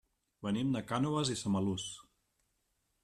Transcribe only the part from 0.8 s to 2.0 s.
Cànoves i Samalús.